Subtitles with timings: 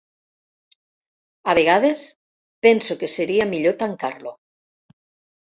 [1.49, 1.99] A vegades
[2.67, 4.33] penso que seria millor tancar-lo.